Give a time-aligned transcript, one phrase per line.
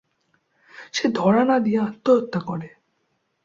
[0.93, 2.69] সে ধরা না দিয়ে আত্মহত্যা করে।